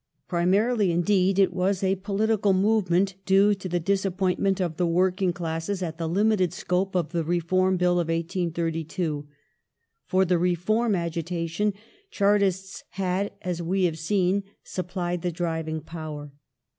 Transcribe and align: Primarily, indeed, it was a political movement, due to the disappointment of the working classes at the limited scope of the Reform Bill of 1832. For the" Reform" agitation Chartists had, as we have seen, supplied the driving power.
Primarily, 0.27 0.91
indeed, 0.91 1.37
it 1.37 1.53
was 1.53 1.83
a 1.83 1.93
political 1.97 2.53
movement, 2.53 3.13
due 3.23 3.53
to 3.53 3.69
the 3.69 3.79
disappointment 3.79 4.59
of 4.59 4.77
the 4.77 4.87
working 4.87 5.31
classes 5.31 5.83
at 5.83 5.99
the 5.99 6.09
limited 6.09 6.53
scope 6.53 6.95
of 6.95 7.11
the 7.11 7.23
Reform 7.23 7.77
Bill 7.77 7.99
of 7.99 8.07
1832. 8.07 9.27
For 10.07 10.25
the" 10.25 10.39
Reform" 10.49 10.95
agitation 10.95 11.73
Chartists 12.09 12.83
had, 12.93 13.31
as 13.43 13.61
we 13.61 13.83
have 13.83 13.99
seen, 13.99 14.41
supplied 14.63 15.21
the 15.21 15.31
driving 15.31 15.81
power. 15.81 16.31